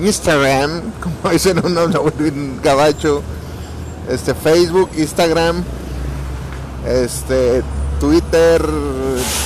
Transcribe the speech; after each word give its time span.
Instagram, 0.00 0.82
como 1.02 1.32
dicen 1.32 1.64
unos 1.64 1.94
en 2.20 2.60
gabacho, 2.62 3.22
este 4.08 4.34
Facebook, 4.34 4.90
Instagram, 4.96 5.62
este 6.86 7.62
Twitter, 8.00 8.64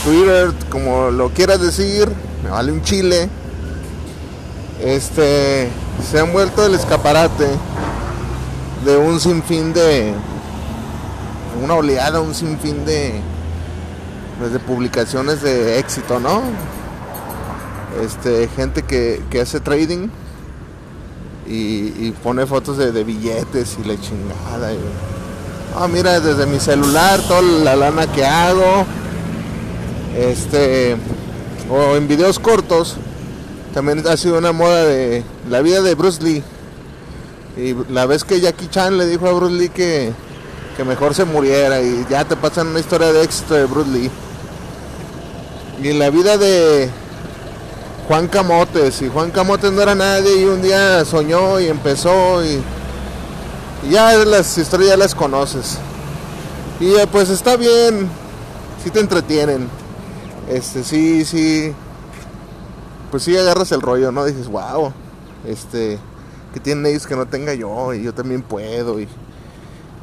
Twitter, 0.05 0.53
como 0.71 1.11
lo 1.11 1.31
quieras 1.31 1.61
decir, 1.61 2.09
me 2.45 2.51
vale 2.51 2.73
un 2.73 2.83
chile. 2.83 3.29
Este 4.81 5.69
se 6.11 6.19
han 6.19 6.33
vuelto 6.33 6.67
el 6.67 6.75
escaparate 6.75 7.47
de 8.85 8.97
un 8.97 9.21
sinfín 9.21 9.73
de 9.73 10.13
una 11.63 11.75
oleada, 11.75 12.21
un 12.21 12.35
sinfín 12.35 12.85
de 12.85 13.21
pues, 14.39 14.53
de 14.53 14.59
publicaciones 14.59 15.41
de 15.43 15.79
éxito, 15.79 16.19
¿no? 16.19 16.43
Este, 18.03 18.49
gente 18.49 18.83
que, 18.83 19.23
que 19.31 19.41
hace 19.41 19.61
trading 19.61 20.09
y, 21.47 22.11
pone 22.23 22.47
fotos 22.47 22.79
de, 22.79 23.05
billetes 23.05 23.77
y 23.83 23.87
la 23.87 24.01
chingada. 24.01 24.73
ah, 25.77 25.89
mira, 25.89 26.21
desde 26.21 26.47
mi 26.47 26.61
celular, 26.61 27.21
toda 27.23 27.43
la 27.43 27.77
lana 27.77 28.07
que 28.07 28.25
hago. 28.25 28.85
Este, 30.17 30.97
o 31.71 31.97
en 31.97 32.07
videos 32.07 32.39
cortos, 32.39 32.97
también 33.73 34.07
ha 34.07 34.17
sido 34.17 34.39
una 34.39 34.53
moda 34.53 34.85
de 34.85 35.25
la 35.49 35.63
vida 35.63 35.81
de 35.83 35.95
Bruce 35.95 36.23
Lee. 36.23 36.43
Y 37.57 37.75
la 37.93 38.07
vez 38.07 38.25
que 38.25 38.41
Jackie 38.41 38.69
Chan 38.69 38.97
le 38.97 39.07
dijo 39.07 39.27
a 39.27 39.33
Bruce 39.33 39.55
Lee 39.55 39.69
que, 39.69 40.13
que 40.77 40.85
mejor 40.85 41.15
se 41.15 41.25
muriera 41.25 41.83
y 41.83 42.07
ya 42.09 42.25
te 42.25 42.37
pasan 42.37 42.69
una 42.69 42.81
historia 42.81 43.13
de 43.13 43.23
éxito 43.23 43.55
de 43.55 43.65
Bruce 43.65 43.91
Lee. 43.91 44.11
Y 45.83 45.93
la 45.95 46.11
vida 46.11 46.37
de, 46.39 46.89
Juan 48.13 48.29
Camotes 48.29 49.01
y 49.01 49.09
Juan 49.09 49.31
Camotes 49.31 49.73
no 49.73 49.81
era 49.81 49.95
nadie 49.95 50.43
y 50.43 50.45
un 50.45 50.61
día 50.61 51.03
soñó 51.07 51.59
y 51.59 51.69
empezó 51.69 52.45
y, 52.45 52.61
ya 53.91 54.13
las 54.27 54.59
historias 54.59 54.91
ya 54.91 54.97
las 54.99 55.15
conoces. 55.15 55.79
Y 56.79 56.93
pues 57.11 57.31
está 57.31 57.57
bien, 57.57 58.11
si 58.85 58.91
te 58.91 59.01
entretienen. 59.01 59.67
Este, 60.47 60.85
sí, 60.85 61.25
sí. 61.25 61.73
Pues 63.11 63.23
sí 63.23 63.35
agarras 63.35 63.73
el 63.73 63.81
rollo, 63.81 64.13
¿no? 64.13 64.27
Dices, 64.27 64.47
wow, 64.49 64.93
este, 65.47 65.99
que 66.53 66.61
tienen 66.61 66.85
ellos 66.85 67.07
que 67.07 67.17
no 67.17 67.25
tenga 67.25 67.55
yo 67.55 67.95
y 67.95 68.03
yo 68.03 68.13
también 68.13 68.43
puedo. 68.43 69.01
Y 69.01 69.09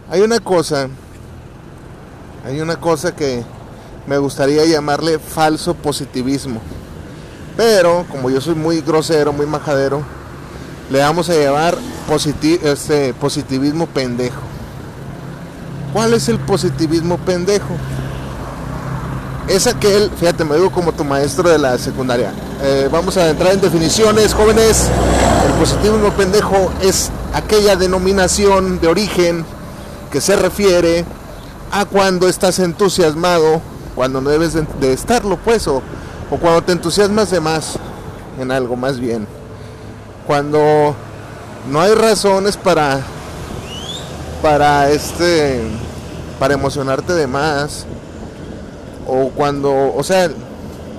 hay 0.09 0.21
una 0.21 0.39
cosa, 0.39 0.89
hay 2.43 2.59
una 2.59 2.77
cosa 2.77 3.15
que 3.15 3.43
me 4.07 4.17
gustaría 4.17 4.65
llamarle 4.65 5.19
falso 5.19 5.75
positivismo. 5.75 6.59
Pero 7.59 8.05
como 8.09 8.29
yo 8.29 8.39
soy 8.39 8.55
muy 8.55 8.79
grosero, 8.79 9.33
muy 9.33 9.45
majadero, 9.45 10.01
le 10.89 11.01
vamos 11.01 11.29
a 11.29 11.33
llevar 11.33 11.77
este, 12.63 13.13
positivismo 13.15 13.85
pendejo. 13.85 14.39
¿Cuál 15.91 16.13
es 16.13 16.29
el 16.29 16.39
positivismo 16.39 17.17
pendejo? 17.17 17.75
Es 19.49 19.67
aquel, 19.67 20.09
fíjate, 20.17 20.45
me 20.45 20.55
digo 20.55 20.71
como 20.71 20.93
tu 20.93 21.03
maestro 21.03 21.49
de 21.49 21.57
la 21.57 21.77
secundaria. 21.77 22.31
Eh, 22.61 22.87
vamos 22.89 23.17
a 23.17 23.29
entrar 23.29 23.51
en 23.51 23.59
definiciones, 23.59 24.33
jóvenes. 24.33 24.87
El 25.45 25.51
positivismo 25.59 26.11
pendejo 26.11 26.71
es 26.81 27.11
aquella 27.33 27.75
denominación 27.75 28.79
de 28.79 28.87
origen 28.87 29.43
que 30.13 30.21
se 30.21 30.37
refiere 30.37 31.03
a 31.73 31.83
cuando 31.83 32.29
estás 32.29 32.57
entusiasmado, 32.59 33.61
cuando 33.95 34.21
no 34.21 34.29
debes 34.29 34.53
de, 34.53 34.93
estarlo, 34.93 35.35
pues, 35.43 35.67
o 35.67 35.83
o 36.31 36.37
cuando 36.37 36.61
te 36.63 36.71
entusiasmas 36.71 37.31
de 37.31 37.39
más 37.39 37.77
en 38.39 38.51
algo 38.51 38.75
más 38.75 38.99
bien. 38.99 39.27
Cuando 40.27 40.95
no 41.69 41.81
hay 41.81 41.93
razones 41.93 42.57
para 42.57 43.01
para 44.41 44.89
este 44.89 45.61
para 46.39 46.53
emocionarte 46.53 47.13
de 47.13 47.27
más 47.27 47.85
o 49.07 49.29
cuando, 49.29 49.93
o 49.93 50.03
sea, 50.03 50.29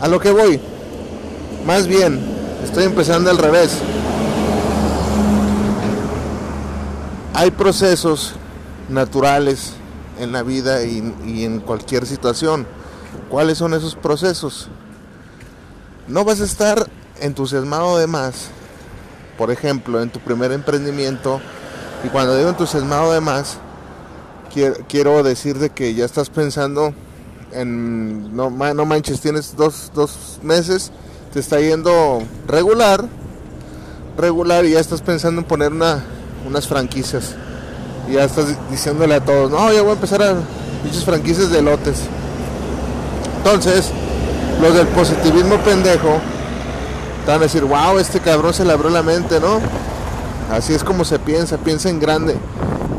a 0.00 0.08
lo 0.08 0.18
que 0.18 0.32
voy. 0.32 0.60
Más 1.64 1.86
bien, 1.86 2.20
estoy 2.64 2.84
empezando 2.84 3.30
al 3.30 3.38
revés. 3.38 3.78
Hay 7.34 7.50
procesos 7.52 8.34
naturales 8.88 9.74
en 10.18 10.32
la 10.32 10.42
vida 10.42 10.82
y, 10.84 11.14
y 11.24 11.44
en 11.44 11.60
cualquier 11.60 12.04
situación. 12.06 12.66
¿Cuáles 13.30 13.58
son 13.58 13.74
esos 13.74 13.94
procesos? 13.94 14.68
No 16.09 16.25
vas 16.25 16.41
a 16.41 16.44
estar 16.44 16.88
entusiasmado 17.21 17.99
de 17.99 18.06
más, 18.06 18.49
por 19.38 19.50
ejemplo, 19.50 20.03
en 20.03 20.11
tu 20.11 20.21
primer 20.21 20.53
emprendimiento, 20.53 21.41
y 22.05 22.09
cuando 22.09 22.37
digo 22.37 22.49
entusiasmado 22.49 23.12
de 23.12 23.21
más, 23.21 23.59
quiero, 24.89 25.22
decir 25.22 25.59
de 25.59 25.71
que 25.71 25.94
ya 25.94 26.05
estás 26.05 26.31
pensando 26.31 26.93
en, 27.53 28.34
no, 28.34 28.50
manches, 28.50 29.21
tienes 29.21 29.55
dos, 29.56 29.91
meses, 30.43 30.91
te 31.33 31.41
está 31.41 31.60
yendo 31.60 32.22
regular, 32.47 33.05
regular, 34.16 34.65
y 34.65 34.72
ya 34.72 34.81
estás 34.81 35.03
pensando 35.03 35.43
en 35.43 35.47
poner 35.47 35.72
una, 35.72 36.03
unas 36.47 36.66
franquicias. 36.66 37.34
Y 38.09 38.15
ya 38.15 38.25
estás 38.25 38.47
diciéndole 38.71 39.15
a 39.15 39.25
todos, 39.25 39.50
no, 39.50 39.72
ya 39.72 39.83
voy 39.83 39.91
a 39.91 39.94
empezar 39.94 40.22
a 40.22 40.34
dichas 40.84 41.05
franquicias 41.05 41.50
de 41.50 41.62
lotes. 41.62 42.00
Entonces, 43.39 43.91
los 44.60 44.75
del 44.75 44.87
positivismo 44.88 45.56
pendejo 45.59 46.21
te 47.25 47.31
van 47.31 47.41
a 47.41 47.44
decir, 47.44 47.65
wow, 47.65 47.98
este 47.98 48.21
cabrón 48.21 48.53
se 48.53 48.65
le 48.65 48.72
abrió 48.72 48.91
la 48.91 49.03
mente, 49.03 49.41
¿no? 49.41 49.60
Así 50.50 50.75
es 50.75 50.84
como 50.84 51.04
se 51.04 51.19
piensa, 51.19 51.59
piensa 51.59 51.88
en 51.88 51.98
grande. 51.98 52.37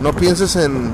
No 0.02 0.14
pienses 0.14 0.56
en, 0.56 0.92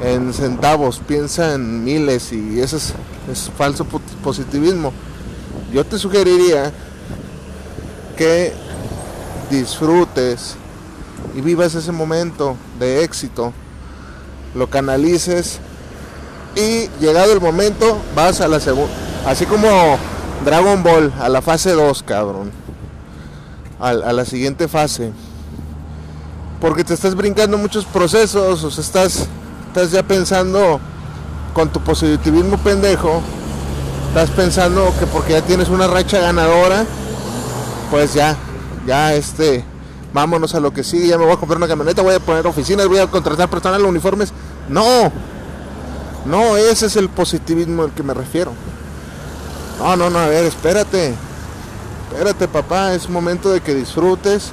en 0.00 0.32
centavos, 0.32 1.00
piensa 1.06 1.54
en 1.54 1.84
miles 1.84 2.32
y 2.32 2.60
eso 2.60 2.76
es, 2.76 2.94
es 3.30 3.50
falso 3.56 3.86
positivismo. 4.22 4.92
Yo 5.72 5.84
te 5.84 5.98
sugeriría 5.98 6.72
que 8.16 8.52
disfrutes 9.50 10.56
y 11.36 11.40
vivas 11.40 11.74
ese 11.74 11.92
momento 11.92 12.56
de 12.78 13.04
éxito, 13.04 13.52
lo 14.54 14.68
canalices 14.68 15.60
y 16.56 16.88
llegado 17.00 17.32
el 17.32 17.40
momento 17.40 17.98
vas 18.14 18.40
a 18.40 18.48
la 18.48 18.60
segunda 18.60 19.03
Así 19.26 19.46
como 19.46 19.68
Dragon 20.44 20.82
Ball 20.82 21.10
a 21.18 21.30
la 21.30 21.40
fase 21.40 21.72
2, 21.72 22.02
cabrón. 22.02 22.52
A, 23.80 23.92
la 23.92 24.24
siguiente 24.24 24.68
fase. 24.68 25.12
Porque 26.60 26.84
te 26.84 26.92
estás 26.92 27.14
brincando 27.14 27.56
muchos 27.56 27.86
procesos, 27.86 28.62
o 28.64 28.70
sea, 28.70 28.82
estás, 28.82 29.26
estás 29.68 29.90
ya 29.90 30.02
pensando 30.02 30.80
con 31.54 31.70
tu 31.70 31.80
positivismo 31.80 32.56
pendejo, 32.58 33.20
estás 34.08 34.30
pensando 34.30 34.92
que 34.98 35.06
porque 35.06 35.32
ya 35.32 35.42
tienes 35.42 35.68
una 35.68 35.86
racha 35.86 36.20
ganadora, 36.20 36.84
pues 37.90 38.14
ya, 38.14 38.36
ya 38.86 39.14
este, 39.14 39.64
vámonos 40.14 40.54
a 40.54 40.60
lo 40.60 40.72
que 40.72 40.84
sigue, 40.84 41.08
ya 41.08 41.18
me 41.18 41.24
voy 41.24 41.34
a 41.34 41.36
comprar 41.36 41.58
una 41.58 41.68
camioneta, 41.68 42.00
voy 42.00 42.14
a 42.14 42.20
poner 42.20 42.46
oficinas, 42.46 42.88
voy 42.88 42.98
a 42.98 43.06
contratar 43.06 43.50
personal, 43.50 43.84
uniformes. 43.84 44.32
No, 44.68 45.12
no, 46.24 46.56
ese 46.56 46.86
es 46.86 46.96
el 46.96 47.08
positivismo 47.08 47.82
al 47.82 47.92
que 47.92 48.02
me 48.02 48.14
refiero. 48.14 48.52
No, 49.78 49.96
no, 49.96 50.10
no, 50.10 50.18
a 50.18 50.28
ver, 50.28 50.44
espérate. 50.44 51.14
Espérate, 52.10 52.46
papá, 52.48 52.94
es 52.94 53.08
momento 53.08 53.50
de 53.50 53.60
que 53.60 53.74
disfrutes. 53.74 54.52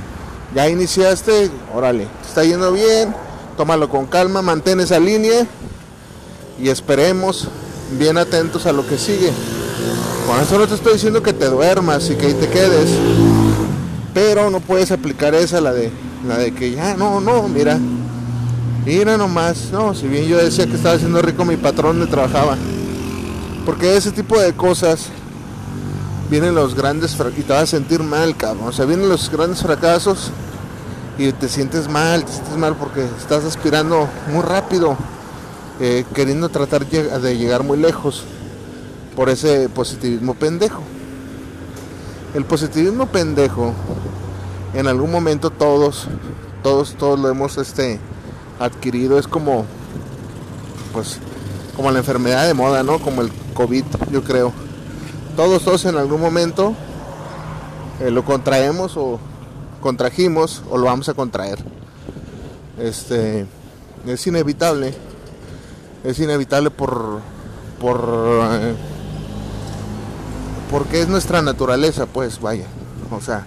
Ya 0.55 0.67
iniciaste, 0.67 1.49
órale, 1.73 2.07
está 2.27 2.43
yendo 2.43 2.71
bien. 2.71 3.13
Tómalo 3.55 3.89
con 3.89 4.07
calma, 4.07 4.41
mantén 4.41 4.79
esa 4.79 4.99
línea 4.99 5.45
y 6.59 6.69
esperemos 6.69 7.47
bien 7.97 8.17
atentos 8.17 8.65
a 8.65 8.71
lo 8.71 8.87
que 8.87 8.97
sigue. 8.97 9.31
Con 10.27 10.39
eso 10.39 10.57
no 10.57 10.67
te 10.67 10.75
estoy 10.75 10.93
diciendo 10.93 11.21
que 11.21 11.33
te 11.33 11.45
duermas 11.45 12.09
y 12.09 12.15
que 12.15 12.27
ahí 12.27 12.33
te 12.33 12.47
quedes. 12.47 12.89
Pero 14.13 14.49
no 14.49 14.59
puedes 14.59 14.91
aplicar 14.91 15.35
esa, 15.35 15.61
la 15.61 15.73
de, 15.73 15.91
la 16.27 16.37
de 16.37 16.53
que 16.53 16.71
ya, 16.71 16.95
no, 16.95 17.21
no, 17.21 17.47
mira. 17.47 17.77
Mira 18.85 19.15
nomás, 19.15 19.69
no, 19.71 19.93
si 19.93 20.07
bien 20.07 20.25
yo 20.25 20.37
decía 20.37 20.65
que 20.65 20.75
estaba 20.75 20.95
haciendo 20.95 21.21
rico 21.21 21.45
mi 21.45 21.57
patrón 21.57 21.99
donde 21.99 22.11
trabajaba. 22.11 22.57
Porque 23.65 23.95
ese 23.95 24.11
tipo 24.11 24.39
de 24.39 24.53
cosas 24.53 25.07
vienen 26.29 26.55
los 26.55 26.75
grandes 26.75 27.15
y 27.37 27.41
te 27.41 27.53
vas 27.53 27.63
a 27.63 27.67
sentir 27.67 28.01
mal, 28.01 28.35
cabrón. 28.35 28.69
O 28.69 28.71
sea, 28.71 28.85
vienen 28.85 29.09
los 29.09 29.29
grandes 29.29 29.61
fracasos 29.61 30.31
y 31.17 31.31
te 31.33 31.47
sientes 31.49 31.87
mal, 31.89 32.25
te 32.25 32.31
sientes 32.31 32.57
mal 32.57 32.75
porque 32.75 33.03
estás 33.19 33.43
aspirando 33.43 34.07
muy 34.31 34.41
rápido, 34.41 34.97
eh, 35.79 36.05
queriendo 36.15 36.49
tratar 36.49 36.87
de 36.87 37.37
llegar 37.37 37.63
muy 37.63 37.77
lejos 37.77 38.23
por 39.15 39.29
ese 39.29 39.69
positivismo 39.69 40.33
pendejo. 40.33 40.81
El 42.33 42.45
positivismo 42.45 43.07
pendejo, 43.07 43.73
en 44.73 44.87
algún 44.87 45.11
momento 45.11 45.49
todos, 45.49 46.07
todos, 46.63 46.95
todos 46.95 47.19
lo 47.19 47.29
hemos 47.29 47.57
este, 47.57 47.99
adquirido, 48.57 49.19
es 49.19 49.27
como, 49.27 49.65
pues, 50.93 51.19
como 51.75 51.91
la 51.91 51.99
enfermedad 51.99 52.47
de 52.47 52.53
moda, 52.53 52.83
¿no? 52.83 52.99
Como 52.99 53.21
el 53.21 53.31
COVID, 53.51 53.85
yo 54.11 54.23
creo. 54.23 54.51
Todos, 55.35 55.63
todos 55.63 55.85
en 55.85 55.97
algún 55.97 56.19
momento 56.19 56.73
eh, 57.99 58.11
lo 58.11 58.25
contraemos 58.25 58.97
o 58.97 59.19
contrajimos 59.79 60.63
o 60.69 60.77
lo 60.77 60.85
vamos 60.85 61.09
a 61.09 61.13
contraer. 61.13 61.59
Este, 62.79 63.45
es 64.07 64.27
inevitable, 64.27 64.93
es 66.03 66.19
inevitable 66.19 66.71
por, 66.71 67.19
por 67.79 67.99
eh, 68.53 68.75
porque 70.71 71.01
es 71.01 71.09
nuestra 71.09 71.41
naturaleza, 71.41 72.05
pues 72.05 72.39
vaya. 72.39 72.65
O 73.11 73.19
sea, 73.19 73.45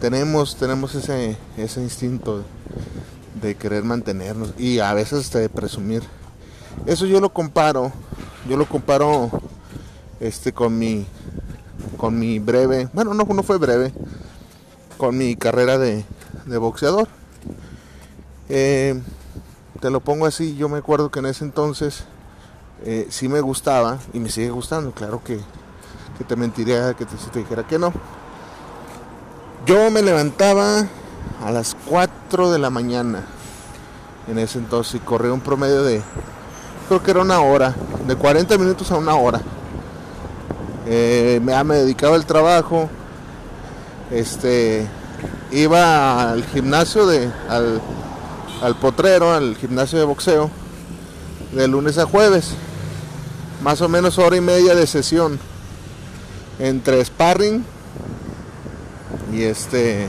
tenemos, 0.00 0.56
tenemos 0.56 0.94
ese, 0.94 1.36
ese 1.58 1.82
instinto 1.82 2.42
de 3.40 3.54
querer 3.54 3.84
mantenernos 3.84 4.54
y 4.58 4.78
a 4.78 4.94
veces 4.94 5.30
de 5.30 5.48
presumir. 5.48 6.02
Eso 6.86 7.06
yo 7.06 7.20
lo 7.20 7.32
comparo, 7.32 7.92
yo 8.46 8.56
lo 8.56 8.66
comparo 8.66 9.30
este 10.20 10.52
con 10.52 10.78
mi 10.78 11.06
con 11.96 12.18
mi 12.18 12.38
breve, 12.38 12.88
bueno 12.92 13.14
no, 13.14 13.24
no 13.24 13.42
fue 13.42 13.58
breve, 13.58 13.92
con 14.96 15.16
mi 15.16 15.36
carrera 15.36 15.78
de, 15.78 16.04
boxeador. 16.46 17.08
Eh, 18.48 19.00
te 19.80 19.90
lo 19.90 20.00
pongo 20.00 20.26
así, 20.26 20.56
yo 20.56 20.68
me 20.68 20.78
acuerdo 20.78 21.10
que 21.10 21.18
en 21.18 21.26
ese 21.26 21.44
entonces 21.44 22.04
eh, 22.84 23.06
sí 23.10 23.28
me 23.28 23.40
gustaba 23.40 23.98
y 24.12 24.20
me 24.20 24.30
sigue 24.30 24.50
gustando, 24.50 24.92
claro 24.92 25.22
que 25.22 25.40
que 26.16 26.24
te 26.24 26.36
mentiría 26.36 26.94
que 26.94 27.04
te, 27.04 27.16
si 27.16 27.30
te 27.30 27.40
dijera 27.40 27.66
que 27.66 27.78
no. 27.78 27.92
Yo 29.66 29.90
me 29.90 30.02
levantaba 30.02 30.86
a 31.44 31.50
las 31.50 31.76
4 31.88 32.50
de 32.50 32.58
la 32.58 32.70
mañana 32.70 33.24
en 34.28 34.38
ese 34.38 34.58
entonces 34.58 34.94
y 34.96 34.98
corría 35.00 35.32
un 35.32 35.40
promedio 35.40 35.82
de, 35.82 36.02
creo 36.86 37.02
que 37.02 37.10
era 37.10 37.20
una 37.20 37.40
hora, 37.40 37.74
de 38.06 38.16
40 38.16 38.56
minutos 38.58 38.90
a 38.90 38.96
una 38.96 39.14
hora. 39.14 39.40
Eh, 40.86 41.40
me, 41.42 41.74
dedicaba 41.74 42.14
al 42.14 42.26
trabajo, 42.26 42.88
este, 44.10 44.86
iba 45.50 46.30
al 46.30 46.44
gimnasio 46.44 47.06
de, 47.06 47.30
al, 47.48 47.80
al 48.62 48.76
potrero, 48.76 49.32
al 49.32 49.56
gimnasio 49.56 49.98
de 49.98 50.04
boxeo, 50.04 50.50
de 51.52 51.68
lunes 51.68 51.98
a 51.98 52.06
jueves, 52.06 52.54
más 53.62 53.80
o 53.80 53.88
menos 53.88 54.18
hora 54.18 54.36
y 54.36 54.40
media 54.40 54.74
de 54.74 54.86
sesión 54.86 55.38
entre 56.58 57.04
sparring 57.04 57.64
y 59.32 59.42
este 59.42 60.08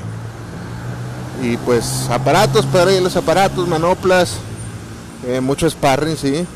y 1.41 1.57
pues 1.57 2.07
aparatos 2.09 2.65
para 2.65 2.91
ir 2.93 3.01
los 3.01 3.15
aparatos 3.15 3.67
manoplas 3.67 4.37
eh, 5.25 5.41
mucho 5.41 5.69
sparring 5.69 6.15
sí 6.15 6.47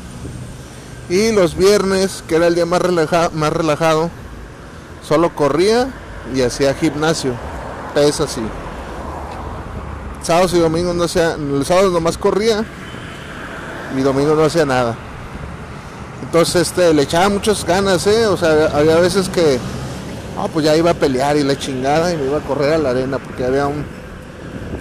y 1.12 1.32
los 1.32 1.56
viernes 1.56 2.24
que 2.26 2.36
era 2.36 2.46
el 2.46 2.54
día 2.54 2.66
más 2.66 2.80
relajado 2.80 3.30
más 3.32 3.52
relajado 3.52 4.10
solo 5.06 5.34
corría 5.34 5.88
y 6.34 6.42
hacía 6.42 6.74
gimnasio 6.74 7.32
pesa 7.94 8.24
así 8.24 8.40
sábados 10.22 10.54
y 10.54 10.58
domingos 10.58 10.94
no 10.94 11.04
hacía 11.04 11.36
los 11.36 11.66
sábados 11.66 11.92
nomás 11.92 12.16
corría 12.16 12.64
y 13.96 14.00
domingo 14.00 14.34
no 14.34 14.44
hacía 14.44 14.64
nada 14.64 14.96
entonces 16.22 16.68
este 16.68 16.94
le 16.94 17.02
echaba 17.02 17.28
muchas 17.28 17.64
ganas 17.64 18.06
eh 18.06 18.26
o 18.26 18.36
sea 18.36 18.70
había 18.74 18.96
veces 18.96 19.28
que 19.28 19.58
no, 20.36 20.48
pues 20.48 20.64
ya 20.64 20.76
iba 20.76 20.90
a 20.90 20.94
pelear 20.94 21.36
y 21.36 21.42
la 21.42 21.58
chingada 21.58 22.12
y 22.12 22.16
me 22.16 22.24
iba 22.24 22.38
a 22.38 22.40
correr 22.40 22.74
a 22.74 22.78
la 22.78 22.90
arena 22.90 23.18
porque 23.18 23.44
había 23.44 23.66
un. 23.66 23.84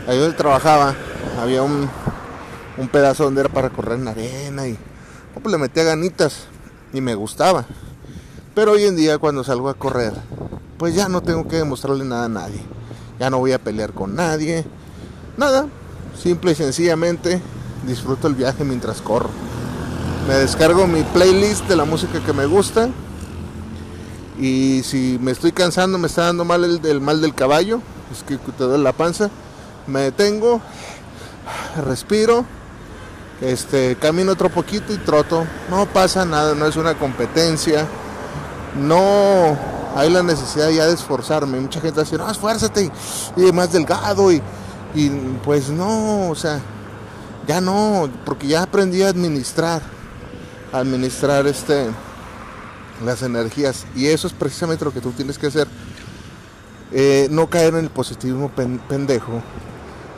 Ahí 0.07 0.17
donde 0.17 0.35
trabajaba, 0.35 0.95
había 1.41 1.61
un, 1.61 1.89
un 2.77 2.87
pedazo 2.87 3.25
donde 3.25 3.41
era 3.41 3.49
para 3.49 3.69
correr 3.69 3.99
en 3.99 4.05
la 4.05 4.11
arena 4.11 4.67
y. 4.67 4.77
pues 5.39 5.51
le 5.51 5.57
metía 5.57 5.83
ganitas 5.83 6.45
y 6.93 7.01
me 7.01 7.15
gustaba. 7.15 7.65
Pero 8.53 8.73
hoy 8.73 8.83
en 8.83 8.95
día 8.95 9.17
cuando 9.17 9.43
salgo 9.43 9.69
a 9.69 9.73
correr, 9.73 10.13
pues 10.77 10.95
ya 10.95 11.07
no 11.07 11.21
tengo 11.21 11.47
que 11.47 11.57
demostrarle 11.57 12.03
nada 12.03 12.25
a 12.25 12.29
nadie. 12.29 12.61
Ya 13.19 13.29
no 13.29 13.39
voy 13.39 13.51
a 13.53 13.59
pelear 13.59 13.93
con 13.93 14.15
nadie. 14.15 14.65
Nada. 15.37 15.67
Simple 16.21 16.51
y 16.51 16.55
sencillamente 16.55 17.41
disfruto 17.87 18.27
el 18.27 18.35
viaje 18.35 18.63
mientras 18.63 19.01
corro. 19.01 19.29
Me 20.27 20.35
descargo 20.35 20.85
mi 20.87 21.03
playlist 21.03 21.67
de 21.67 21.75
la 21.75 21.85
música 21.85 22.19
que 22.23 22.33
me 22.33 22.45
gusta 22.45 22.89
y 24.41 24.81
si 24.83 25.19
me 25.21 25.31
estoy 25.31 25.51
cansando, 25.51 25.97
me 25.97 26.07
está 26.07 26.23
dando 26.23 26.45
mal 26.45 26.63
el, 26.63 27.01
mal 27.01 27.21
del 27.21 27.35
caballo, 27.35 27.79
es 28.11 28.23
que 28.23 28.37
te 28.37 28.63
duele 28.63 28.83
la 28.83 28.91
panza, 28.91 29.29
me 29.85 29.99
detengo, 30.01 30.61
respiro, 31.85 32.45
este, 33.41 33.95
camino 33.95 34.31
otro 34.31 34.49
poquito 34.49 34.93
y 34.93 34.97
troto. 34.97 35.45
No 35.69 35.85
pasa 35.87 36.25
nada, 36.25 36.55
no 36.55 36.65
es 36.65 36.75
una 36.75 36.97
competencia. 36.97 37.87
No 38.79 39.57
hay 39.95 40.09
la 40.09 40.23
necesidad 40.23 40.69
ya 40.69 40.87
de 40.87 40.93
esforzarme. 40.93 41.59
Mucha 41.59 41.81
gente 41.81 41.99
dice, 41.99 42.17
no, 42.17 42.29
esfuérzate 42.29 42.91
y, 43.35 43.51
más 43.51 43.71
delgado 43.73 44.31
y, 44.31 44.41
y 44.93 45.09
pues 45.43 45.69
no, 45.69 46.29
o 46.29 46.35
sea, 46.35 46.61
ya 47.47 47.59
no, 47.59 48.09
porque 48.25 48.47
ya 48.47 48.63
aprendí 48.63 49.01
a 49.01 49.09
administrar, 49.09 49.81
administrar 50.71 51.47
este 51.47 51.87
las 53.03 53.23
energías. 53.23 53.85
Y 53.95 54.07
eso 54.07 54.27
es 54.27 54.33
precisamente 54.33 54.85
lo 54.85 54.93
que 54.93 55.01
tú 55.01 55.11
tienes 55.11 55.37
que 55.37 55.47
hacer. 55.47 55.67
Eh, 56.93 57.27
no 57.31 57.49
caer 57.49 57.73
en 57.73 57.85
el 57.85 57.89
positivismo 57.89 58.51
pendejo 58.51 59.41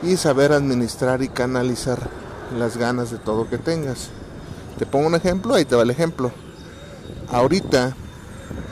y 0.02 0.16
saber 0.16 0.52
administrar 0.52 1.22
y 1.22 1.28
canalizar 1.28 2.10
las 2.54 2.76
ganas 2.76 3.10
de 3.10 3.18
todo 3.18 3.48
que 3.48 3.58
tengas. 3.58 4.08
Te 4.78 4.86
pongo 4.86 5.06
un 5.06 5.14
ejemplo, 5.14 5.54
ahí 5.54 5.64
te 5.64 5.76
va 5.76 5.82
el 5.82 5.90
ejemplo. 5.90 6.32
Ahorita, 7.30 7.94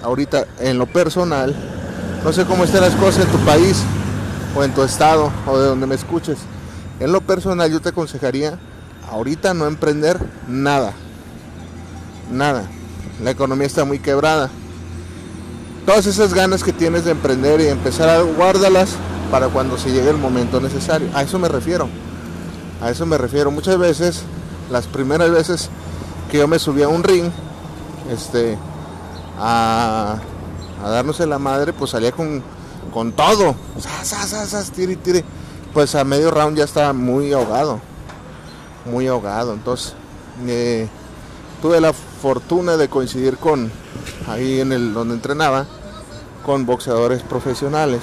ahorita 0.02 0.46
en 0.60 0.78
lo 0.78 0.86
personal, 0.86 1.54
no 2.24 2.32
sé 2.32 2.44
cómo 2.44 2.64
están 2.64 2.82
las 2.82 2.94
cosas 2.94 3.24
en 3.24 3.32
tu 3.32 3.38
país 3.44 3.82
o 4.56 4.64
en 4.64 4.72
tu 4.74 4.82
estado 4.82 5.32
o 5.46 5.58
de 5.58 5.66
donde 5.66 5.86
me 5.86 5.94
escuches. 5.94 6.38
En 7.00 7.12
lo 7.12 7.20
personal 7.20 7.70
yo 7.70 7.80
te 7.80 7.90
aconsejaría 7.90 8.58
ahorita 9.10 9.54
no 9.54 9.66
emprender 9.66 10.18
nada. 10.48 10.92
Nada 12.30 12.68
la 13.22 13.30
economía 13.30 13.66
está 13.66 13.84
muy 13.84 13.98
quebrada. 13.98 14.50
Todas 15.86 16.06
esas 16.06 16.34
ganas 16.34 16.62
que 16.62 16.72
tienes 16.72 17.04
de 17.04 17.12
emprender 17.12 17.60
y 17.60 17.68
empezar 17.68 18.08
a 18.08 18.20
guárdalas 18.22 18.90
para 19.30 19.48
cuando 19.48 19.78
se 19.78 19.90
llegue 19.90 20.10
el 20.10 20.16
momento 20.16 20.60
necesario. 20.60 21.08
A 21.14 21.22
eso 21.22 21.38
me 21.38 21.48
refiero. 21.48 21.88
A 22.82 22.90
eso 22.90 23.06
me 23.06 23.16
refiero. 23.16 23.50
Muchas 23.50 23.78
veces, 23.78 24.22
las 24.70 24.86
primeras 24.86 25.30
veces 25.30 25.70
que 26.30 26.38
yo 26.38 26.48
me 26.48 26.58
subí 26.58 26.82
a 26.82 26.88
un 26.88 27.04
ring, 27.04 27.30
este, 28.10 28.58
a, 29.38 30.16
a 30.84 30.88
darnos 30.90 31.20
en 31.20 31.30
la 31.30 31.38
madre, 31.38 31.72
pues 31.72 31.92
salía 31.92 32.10
con, 32.10 32.42
con 32.92 33.12
todo. 33.12 33.54
tire, 34.74 34.96
tire. 34.96 35.24
Pues 35.72 35.94
a 35.94 36.04
medio 36.04 36.30
round 36.30 36.58
ya 36.58 36.64
estaba 36.64 36.92
muy 36.92 37.32
ahogado. 37.32 37.80
Muy 38.84 39.06
ahogado. 39.06 39.54
Entonces, 39.54 39.94
eh, 40.46 40.88
tuve 41.60 41.80
la 41.80 41.92
fortuna 41.92 42.76
de 42.76 42.88
coincidir 42.88 43.36
con, 43.38 43.70
ahí 44.28 44.60
en 44.60 44.72
el 44.72 44.92
donde 44.92 45.14
entrenaba, 45.14 45.66
con 46.44 46.66
boxeadores 46.66 47.22
profesionales, 47.22 48.00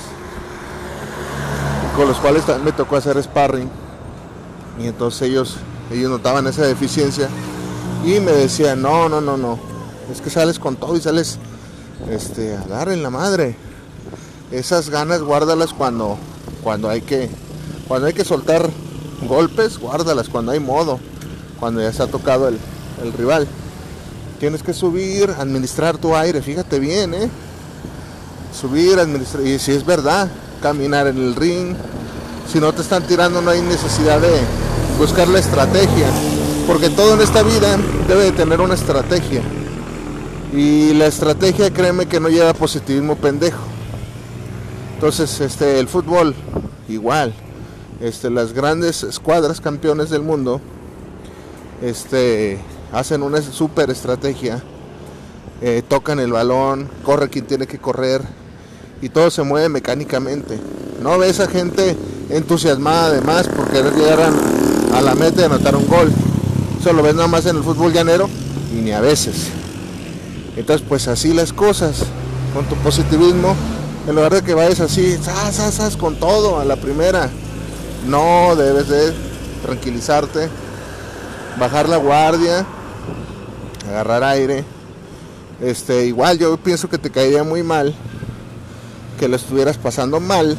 con 1.98 2.08
los 2.08 2.18
cuales 2.18 2.46
también 2.46 2.66
me 2.66 2.72
tocó 2.72 2.96
hacer 2.96 3.22
sparring. 3.22 3.70
Y 4.80 4.88
entonces 4.88 5.24
ellos, 5.24 5.58
ellos 5.92 6.10
notaban 6.10 6.48
esa 6.48 6.66
deficiencia 6.66 7.28
y 8.06 8.20
me 8.20 8.32
decían, 8.32 8.82
no, 8.82 9.10
no, 9.10 9.20
no, 9.20 9.38
no, 9.38 9.60
es 10.12 10.22
que 10.22 10.30
sales 10.30 10.58
con 10.58 10.78
todo 10.78 10.96
y 10.96 11.02
sales 11.02 11.38
este, 12.10 12.56
a 12.56 12.66
dar 12.66 12.90
en 12.90 13.04
la 13.04 13.10
madre. 13.10 13.56
Esas 14.52 14.90
ganas 14.90 15.22
guárdalas 15.22 15.74
cuando, 15.74 16.18
cuando 16.64 16.90
hay 16.90 17.02
que, 17.02 17.30
cuando 17.88 18.08
hay 18.08 18.14
que 18.14 18.26
soltar 18.26 18.70
golpes, 19.28 19.78
guárdalas 19.78 20.30
cuando 20.30 20.54
hay 20.54 20.60
modo, 20.60 21.00
cuando 21.60 21.82
ya 21.82 21.92
se 21.92 22.02
ha 22.02 22.08
tocado 22.08 22.48
el, 22.48 22.58
el 23.04 23.14
rival. 23.14 23.48
Tienes 24.40 24.64
que 24.64 24.74
subir, 24.74 25.30
administrar 25.38 25.98
tu 25.98 26.16
aire, 26.16 26.42
fíjate 26.42 26.80
bien, 26.80 27.14
¿eh? 27.14 27.30
Subir, 28.60 28.98
administrar, 28.98 29.46
y 29.46 29.60
si 29.60 29.74
es 29.74 29.86
verdad, 29.86 30.30
caminar 30.62 31.08
en 31.08 31.18
el 31.18 31.36
ring. 31.36 31.76
Si 32.52 32.60
no 32.60 32.74
te 32.74 32.82
están 32.82 33.04
tirando 33.04 33.42
no 33.42 33.52
hay 33.52 33.62
necesidad 33.62 34.20
de 34.20 34.40
buscar 35.00 35.30
la 35.30 35.40
estrategia, 35.40 36.08
porque 36.68 36.90
todo 36.90 37.14
en 37.14 37.22
esta 37.22 37.42
vida 37.42 37.78
debe 38.06 38.26
de 38.26 38.32
tener 38.34 38.60
una 38.60 38.74
estrategia. 38.74 39.42
Y 40.54 40.94
la 40.94 41.06
estrategia, 41.08 41.72
créeme 41.72 42.06
que 42.06 42.20
no 42.20 42.28
lleva 42.28 42.54
positivismo 42.54 43.16
pendejo. 43.16 43.64
Entonces, 44.96 45.40
este, 45.40 45.80
el 45.80 45.88
fútbol, 45.88 46.36
igual. 46.90 47.34
Este, 48.02 48.30
las 48.30 48.52
grandes 48.52 49.04
escuadras 49.04 49.62
campeones 49.62 50.10
del 50.10 50.22
mundo, 50.22 50.60
este, 51.82 52.60
hacen 52.92 53.24
una 53.24 53.42
super 53.42 53.90
estrategia. 53.90 54.62
Eh, 55.62 55.82
tocan 55.88 56.20
el 56.20 56.34
balón, 56.34 56.90
corre 57.06 57.30
quien 57.30 57.46
tiene 57.46 57.68
que 57.68 57.80
correr 57.80 58.22
y 59.02 59.08
todo 59.08 59.32
se 59.32 59.44
mueve 59.44 59.70
mecánicamente. 59.70 60.60
No 61.02 61.18
ves 61.18 61.40
a 61.40 61.48
gente 61.48 61.96
entusiasmada 62.30 63.08
además 63.08 63.48
por 63.48 63.70
querer 63.70 63.94
llegar 63.94 64.20
a, 64.22 64.32
a 64.94 65.02
la 65.02 65.16
meta 65.16 65.42
y 65.42 65.46
anotar 65.46 65.76
un 65.76 65.88
gol. 65.88 66.12
Eso 66.80 66.94
lo 66.94 67.04
ves 67.04 67.16
nada 67.16 67.28
más 67.28 67.46
en 67.46 67.58
el 67.58 67.64
fútbol 67.64 67.94
llanero 67.94 68.30
y 68.74 68.82
ni 68.82 68.92
a 68.92 69.02
veces. 69.02 69.50
Entonces, 70.56 70.86
pues 70.88 71.08
así 71.08 71.34
las 71.34 71.54
cosas, 71.54 72.04
con 72.54 72.66
tu 72.66 72.76
positivismo, 72.76 73.56
en 74.08 74.16
lugar 74.16 74.34
de 74.34 74.42
que 74.42 74.54
vayas 74.54 74.80
así, 74.80 75.18
sas, 75.18 75.98
con 75.98 76.16
todo 76.20 76.60
a 76.60 76.66
la 76.66 76.76
primera, 76.76 77.30
no 78.08 78.56
debes 78.56 78.88
de 78.88 79.14
tranquilizarte, 79.66 80.50
bajar 81.60 81.90
la 81.90 81.98
guardia, 81.98 82.66
agarrar 83.90 84.24
aire. 84.24 84.64
Este, 85.62 86.06
igual 86.06 86.38
yo 86.40 86.58
pienso 86.58 86.90
que 86.90 86.98
te 86.98 87.10
caería 87.10 87.44
muy 87.44 87.64
mal 87.64 87.94
que 89.20 89.28
lo 89.28 89.36
estuvieras 89.36 89.78
pasando 89.78 90.22
mal 90.22 90.58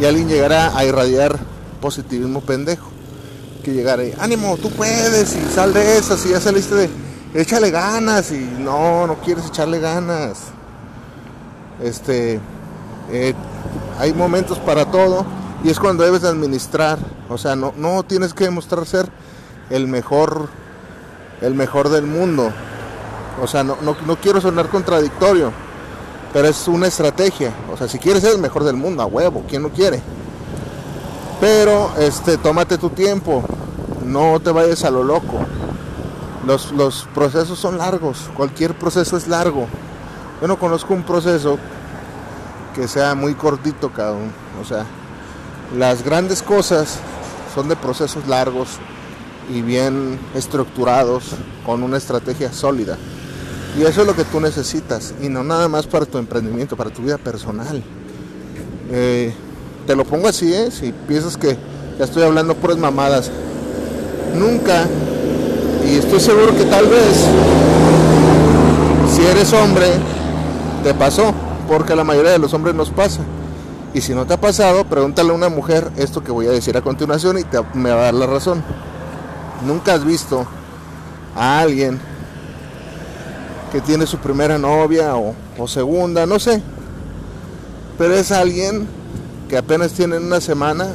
y 0.00 0.04
alguien 0.04 0.28
llegara 0.28 0.76
a 0.78 0.84
irradiar 0.84 1.38
positivismo 1.80 2.40
pendejo. 2.40 2.91
Que 3.62 3.72
llegara 3.72 4.04
y, 4.04 4.12
ánimo, 4.18 4.56
tú 4.56 4.70
puedes 4.70 5.36
y 5.36 5.54
sal 5.54 5.72
de 5.72 5.96
esas 5.96 6.24
y 6.26 6.30
ya 6.30 6.40
saliste 6.40 6.74
de 6.74 6.90
échale 7.34 7.70
ganas 7.70 8.30
y 8.32 8.38
no, 8.58 9.06
no 9.06 9.16
quieres 9.20 9.46
echarle 9.46 9.78
ganas. 9.78 10.38
Este, 11.82 12.40
eh, 13.10 13.34
hay 13.98 14.12
momentos 14.14 14.58
para 14.58 14.90
todo 14.90 15.24
y 15.64 15.70
es 15.70 15.78
cuando 15.78 16.04
debes 16.04 16.22
de 16.22 16.28
administrar. 16.28 16.98
O 17.28 17.38
sea, 17.38 17.56
no, 17.56 17.72
no 17.76 18.02
tienes 18.02 18.34
que 18.34 18.44
demostrar 18.44 18.84
ser 18.86 19.08
el 19.70 19.86
mejor, 19.86 20.48
el 21.40 21.54
mejor 21.54 21.88
del 21.88 22.06
mundo. 22.06 22.52
O 23.40 23.46
sea, 23.46 23.64
no, 23.64 23.78
no, 23.80 23.96
no 24.06 24.16
quiero 24.16 24.40
sonar 24.40 24.68
contradictorio, 24.68 25.52
pero 26.32 26.48
es 26.48 26.68
una 26.68 26.88
estrategia. 26.88 27.52
O 27.72 27.76
sea, 27.76 27.88
si 27.88 27.98
quieres 27.98 28.22
ser 28.22 28.32
el 28.32 28.40
mejor 28.40 28.64
del 28.64 28.76
mundo, 28.76 29.02
a 29.02 29.06
huevo, 29.06 29.44
¿quién 29.48 29.62
no 29.62 29.70
quiere? 29.70 30.00
Pero, 31.42 31.90
este, 31.98 32.38
tómate 32.38 32.78
tu 32.78 32.90
tiempo, 32.90 33.42
no 34.04 34.38
te 34.38 34.52
vayas 34.52 34.84
a 34.84 34.92
lo 34.92 35.02
loco. 35.02 35.44
Los, 36.46 36.70
los, 36.70 37.08
procesos 37.12 37.58
son 37.58 37.78
largos, 37.78 38.30
cualquier 38.36 38.78
proceso 38.78 39.16
es 39.16 39.26
largo. 39.26 39.66
Yo 40.40 40.46
no 40.46 40.56
conozco 40.56 40.94
un 40.94 41.02
proceso 41.02 41.58
que 42.76 42.86
sea 42.86 43.16
muy 43.16 43.34
cortito 43.34 43.92
cada 43.92 44.12
uno. 44.12 44.30
O 44.62 44.64
sea, 44.64 44.86
las 45.76 46.04
grandes 46.04 46.42
cosas 46.44 47.00
son 47.52 47.68
de 47.68 47.74
procesos 47.74 48.28
largos 48.28 48.78
y 49.52 49.62
bien 49.62 50.20
estructurados 50.36 51.24
con 51.66 51.82
una 51.82 51.96
estrategia 51.96 52.52
sólida. 52.52 52.96
Y 53.76 53.82
eso 53.82 54.02
es 54.02 54.06
lo 54.06 54.14
que 54.14 54.22
tú 54.22 54.38
necesitas 54.38 55.12
y 55.20 55.28
no 55.28 55.42
nada 55.42 55.66
más 55.66 55.88
para 55.88 56.06
tu 56.06 56.18
emprendimiento, 56.18 56.76
para 56.76 56.90
tu 56.90 57.02
vida 57.02 57.18
personal. 57.18 57.82
Eh, 58.92 59.34
te 59.86 59.96
lo 59.96 60.04
pongo 60.04 60.28
así, 60.28 60.52
¿eh? 60.52 60.70
si 60.70 60.92
piensas 60.92 61.36
que 61.36 61.56
ya 61.98 62.04
estoy 62.04 62.22
hablando 62.22 62.54
puras 62.54 62.78
mamadas. 62.78 63.30
Nunca 64.34 64.86
y 65.86 65.96
estoy 65.96 66.20
seguro 66.20 66.56
que 66.56 66.64
tal 66.64 66.86
vez, 66.86 67.26
si 69.14 69.24
eres 69.26 69.52
hombre, 69.52 69.86
te 70.82 70.94
pasó, 70.94 71.34
porque 71.68 71.92
a 71.92 71.96
la 71.96 72.04
mayoría 72.04 72.30
de 72.32 72.38
los 72.38 72.54
hombres 72.54 72.74
nos 72.74 72.90
pasa. 72.90 73.20
Y 73.94 74.00
si 74.00 74.14
no 74.14 74.24
te 74.24 74.34
ha 74.34 74.40
pasado, 74.40 74.84
pregúntale 74.84 75.30
a 75.30 75.34
una 75.34 75.48
mujer 75.48 75.90
esto 75.96 76.24
que 76.24 76.32
voy 76.32 76.46
a 76.46 76.50
decir 76.50 76.76
a 76.76 76.82
continuación 76.82 77.38
y 77.38 77.44
te, 77.44 77.58
me 77.74 77.90
va 77.90 78.00
a 78.00 78.04
dar 78.04 78.14
la 78.14 78.26
razón. 78.26 78.62
Nunca 79.66 79.94
has 79.94 80.04
visto 80.04 80.46
a 81.36 81.60
alguien 81.60 82.00
que 83.70 83.80
tiene 83.80 84.06
su 84.06 84.18
primera 84.18 84.56
novia 84.58 85.16
o, 85.16 85.34
o 85.58 85.68
segunda, 85.68 86.24
no 86.26 86.38
sé. 86.38 86.62
Pero 87.98 88.14
es 88.14 88.32
alguien 88.32 88.88
que 89.52 89.58
apenas 89.58 89.92
tiene 89.92 90.16
una 90.16 90.40
semana 90.40 90.88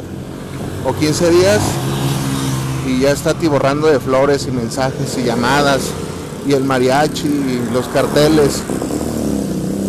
o 0.83 0.91
15 0.91 1.29
días 1.29 1.61
y 2.87 3.01
ya 3.01 3.11
está 3.11 3.35
tiborrando 3.35 3.85
de 3.85 3.99
flores 3.99 4.47
y 4.47 4.51
mensajes 4.51 5.15
y 5.19 5.25
llamadas 5.25 5.91
y 6.47 6.53
el 6.53 6.63
mariachi 6.63 7.27
y 7.27 7.69
los 7.71 7.87
carteles. 7.89 8.63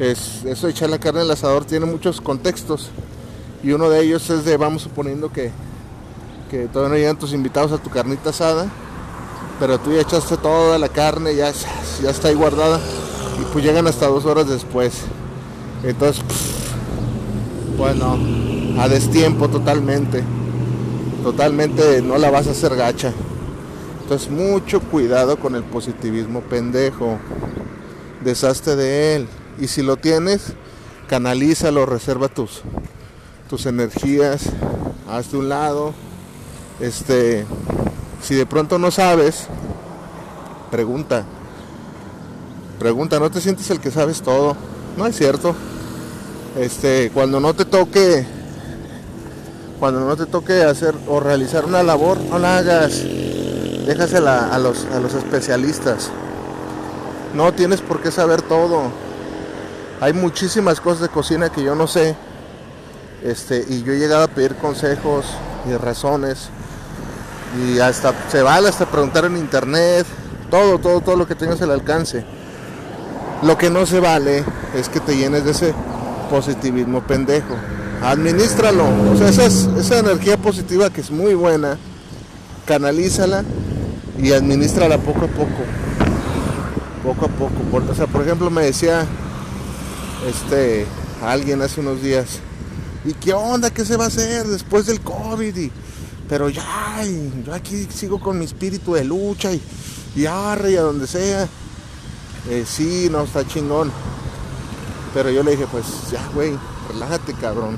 Es, 0.00 0.44
eso 0.44 0.66
de 0.66 0.72
echar 0.72 0.90
la 0.90 0.98
carne 0.98 1.20
en 1.20 1.26
el 1.26 1.30
asador 1.30 1.64
tiene 1.64 1.86
muchos 1.86 2.20
contextos. 2.20 2.90
Y 3.62 3.70
uno 3.70 3.88
de 3.88 4.00
ellos 4.00 4.28
es 4.30 4.44
de, 4.44 4.56
vamos 4.56 4.82
suponiendo 4.82 5.30
que, 5.30 5.52
que 6.52 6.68
todavía 6.68 6.90
no 6.90 6.98
llegan 7.00 7.18
tus 7.18 7.32
invitados 7.32 7.72
a 7.72 7.78
tu 7.78 7.90
carnita 7.90 8.30
asada 8.30 8.70
pero 9.62 9.78
tú 9.78 9.92
ya 9.92 10.00
echaste 10.00 10.36
toda 10.38 10.76
la 10.76 10.88
carne, 10.88 11.36
ya, 11.36 11.52
ya 12.02 12.10
está 12.10 12.26
ahí 12.26 12.34
guardada 12.34 12.80
y 13.40 13.44
pues 13.52 13.64
llegan 13.64 13.86
hasta 13.86 14.08
dos 14.08 14.24
horas 14.24 14.48
después. 14.48 14.92
Entonces, 15.84 16.20
bueno, 17.78 18.18
a 18.80 18.88
destiempo 18.88 19.48
totalmente. 19.48 20.24
Totalmente 21.22 22.02
no 22.02 22.18
la 22.18 22.28
vas 22.32 22.48
a 22.48 22.50
hacer 22.50 22.74
gacha. 22.74 23.12
Entonces, 24.02 24.30
mucho 24.30 24.80
cuidado 24.80 25.38
con 25.38 25.54
el 25.54 25.62
positivismo 25.62 26.40
pendejo. 26.40 27.18
Deshazte 28.24 28.74
de 28.74 29.14
él. 29.14 29.28
Y 29.60 29.68
si 29.68 29.82
lo 29.82 29.96
tienes, 29.96 30.54
canalízalo, 31.08 31.86
reserva 31.86 32.26
tus, 32.26 32.62
tus 33.48 33.66
energías, 33.66 34.46
hazte 35.08 35.36
un 35.36 35.48
lado. 35.48 35.94
Este, 36.82 37.46
si 38.20 38.34
de 38.34 38.44
pronto 38.44 38.76
no 38.76 38.90
sabes, 38.90 39.46
pregunta. 40.72 41.24
Pregunta, 42.80 43.20
no 43.20 43.30
te 43.30 43.40
sientes 43.40 43.70
el 43.70 43.78
que 43.78 43.92
sabes 43.92 44.20
todo. 44.20 44.56
No 44.96 45.06
es 45.06 45.16
cierto. 45.16 45.54
Este, 46.58 47.12
cuando 47.14 47.38
no 47.38 47.54
te 47.54 47.64
toque 47.64 48.26
cuando 49.78 50.00
no 50.00 50.16
te 50.16 50.26
toque 50.26 50.64
hacer 50.64 50.94
o 51.08 51.20
realizar 51.20 51.64
una 51.64 51.84
labor, 51.84 52.18
no 52.20 52.40
la 52.40 52.58
hagas. 52.58 53.00
Déjasela 53.86 54.52
a 54.52 54.58
los, 54.58 54.84
a 54.86 54.98
los 54.98 55.14
especialistas. 55.14 56.10
No 57.32 57.52
tienes 57.54 57.80
por 57.80 58.02
qué 58.02 58.10
saber 58.10 58.42
todo. 58.42 58.82
Hay 60.00 60.14
muchísimas 60.14 60.80
cosas 60.80 61.02
de 61.02 61.08
cocina 61.10 61.48
que 61.48 61.62
yo 61.62 61.76
no 61.76 61.86
sé. 61.86 62.16
Este, 63.22 63.64
y 63.68 63.84
yo 63.84 63.92
he 63.92 63.98
llegado 63.98 64.24
a 64.24 64.28
pedir 64.28 64.56
consejos 64.56 65.26
y 65.68 65.76
razones 65.76 66.50
y 67.58 67.78
hasta 67.78 68.14
se 68.30 68.42
vale 68.42 68.68
hasta 68.68 68.86
preguntar 68.86 69.24
en 69.24 69.36
internet, 69.36 70.06
todo, 70.50 70.78
todo, 70.78 71.00
todo 71.00 71.16
lo 71.16 71.26
que 71.26 71.34
tengas 71.34 71.60
al 71.62 71.70
alcance. 71.70 72.24
Lo 73.42 73.58
que 73.58 73.70
no 73.70 73.86
se 73.86 74.00
vale 74.00 74.44
es 74.74 74.88
que 74.88 75.00
te 75.00 75.16
llenes 75.16 75.44
de 75.44 75.50
ese 75.50 75.74
positivismo 76.30 77.02
pendejo. 77.02 77.54
Administralo, 78.02 78.84
o 79.12 79.16
sea, 79.16 79.28
esa, 79.28 79.46
esa 79.78 79.98
energía 79.98 80.36
positiva 80.36 80.90
que 80.90 81.00
es 81.00 81.10
muy 81.10 81.34
buena, 81.34 81.76
canalízala 82.66 83.44
y 84.18 84.32
administrala 84.32 84.98
poco 84.98 85.24
a 85.24 85.28
poco. 85.28 85.62
Poco 87.02 87.26
a 87.26 87.28
poco. 87.28 87.90
o 87.90 87.94
sea, 87.94 88.06
por 88.06 88.22
ejemplo, 88.22 88.50
me 88.50 88.64
decía 88.64 89.06
este, 90.28 90.86
alguien 91.24 91.62
hace 91.62 91.80
unos 91.80 92.02
días. 92.02 92.40
¿Y 93.04 93.14
qué 93.14 93.34
onda? 93.34 93.70
¿Qué 93.70 93.84
se 93.84 93.96
va 93.96 94.04
a 94.04 94.08
hacer 94.08 94.46
después 94.46 94.86
del 94.86 95.00
COVID? 95.00 95.56
Y, 95.56 95.72
pero 96.32 96.48
ya, 96.48 97.04
yo 97.44 97.52
aquí 97.52 97.86
sigo 97.90 98.18
con 98.18 98.38
mi 98.38 98.46
espíritu 98.46 98.94
de 98.94 99.04
lucha 99.04 99.52
y, 99.52 99.60
y 100.16 100.24
arre 100.24 100.72
y 100.72 100.76
a 100.76 100.80
donde 100.80 101.06
sea. 101.06 101.46
Eh, 102.48 102.64
sí, 102.66 103.08
no, 103.12 103.24
está 103.24 103.46
chingón. 103.46 103.92
Pero 105.12 105.28
yo 105.28 105.42
le 105.42 105.50
dije, 105.50 105.66
pues 105.70 105.84
ya, 106.10 106.26
güey, 106.34 106.54
relájate, 106.90 107.34
cabrón. 107.34 107.76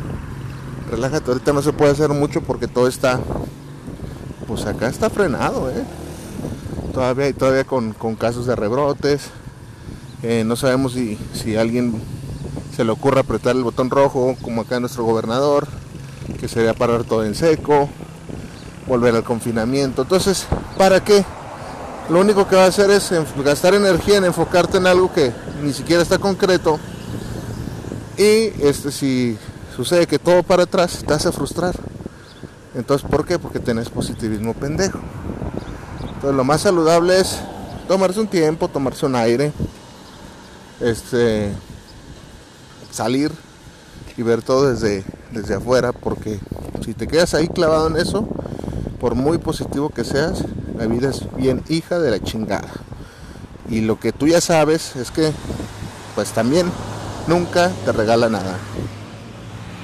Relájate, 0.89 1.33
ahorita 1.33 1.53
no 1.53 1.63
se 1.63 1.73
puede 1.73 1.91
hacer 1.91 2.11
mucho 2.11 2.43
porque 2.43 2.69
todo 2.69 2.87
está, 2.87 3.19
pues 4.47 4.65
acá 4.67 4.87
está 4.87 5.11
frenado, 5.11 5.69
¿eh? 5.71 5.85
Todavía, 6.93 7.33
todavía 7.33 7.65
con, 7.65 7.93
con 7.93 8.15
casos 8.15 8.47
de 8.47 8.55
rebrotes. 8.55 9.31
Eh, 10.23 10.45
no 10.47 10.55
sabemos 10.55 10.93
si, 10.93 11.19
si 11.33 11.57
alguien 11.57 12.01
se 12.77 12.85
le 12.85 12.93
ocurre 12.93 13.19
apretar 13.19 13.57
el 13.57 13.65
botón 13.65 13.91
rojo, 13.91 14.37
como 14.43 14.61
acá 14.61 14.79
nuestro 14.79 15.03
gobernador, 15.03 15.67
que 16.39 16.47
sería 16.47 16.73
parar 16.73 17.03
todo 17.03 17.25
en 17.25 17.35
seco, 17.35 17.89
volver 18.87 19.15
al 19.15 19.25
confinamiento. 19.25 20.03
Entonces, 20.03 20.47
¿para 20.77 21.03
qué? 21.03 21.25
Lo 22.11 22.21
único 22.21 22.47
que 22.47 22.57
va 22.57 22.65
a 22.65 22.69
hacer 22.69 22.91
es 22.91 23.11
gastar 23.43 23.75
energía 23.75 24.19
en 24.19 24.25
enfocarte 24.25 24.77
en 24.77 24.87
algo 24.87 25.13
que 25.13 25.33
ni 25.63 25.73
siquiera 25.73 26.03
está 26.03 26.19
concreto. 26.19 26.79
Y 28.19 28.53
este, 28.63 28.93
si 28.93 29.39
sucede 29.75 30.07
que 30.07 30.19
todo 30.19 30.43
para 30.43 30.65
atrás, 30.65 31.03
te 31.07 31.15
hace 31.15 31.33
frustrar. 31.33 31.75
Entonces, 32.75 33.09
¿por 33.09 33.25
qué? 33.25 33.39
Porque 33.39 33.59
tenés 33.59 33.89
positivismo 33.89 34.53
pendejo. 34.53 34.99
Entonces, 36.01 36.37
lo 36.37 36.45
más 36.45 36.61
saludable 36.61 37.21
es 37.21 37.39
tomarse 37.89 38.21
un 38.21 38.29
tiempo, 38.29 38.69
tomarse 38.69 39.07
un 39.07 39.17
aire, 39.17 39.53
este, 40.81 41.53
salir 42.91 43.33
y 44.17 44.23
ver 44.23 44.43
todo 44.43 44.71
desde, 44.71 45.05
desde 45.33 45.55
afuera, 45.55 45.93
porque 45.93 46.39
si 46.85 46.95
te 46.95 47.07
quedas 47.07 47.35
ahí 47.35 47.49
clavado 47.49 47.89
en 47.89 47.97
eso, 47.97 48.29
por 49.05 49.17
muy 49.17 49.37
positivo 49.37 49.91
que 49.91 50.03
seas, 50.03 50.45
la 50.79 50.87
vida 50.87 51.11
es 51.11 51.27
bien 51.37 51.63
hija 51.69 51.99
de 51.99 52.11
la 52.11 52.23
chingada. 52.23 52.71
Y 53.69 53.83
lo 53.83 54.01
que 54.01 54.13
tú 54.13 54.27
ya 54.27 54.41
sabes 54.41 54.97
es 54.97 55.11
que, 55.11 55.31
pues 56.15 56.31
también, 56.31 56.73
nunca 57.27 57.71
te 57.85 57.93
regala 57.93 58.31
nada. 58.31 58.57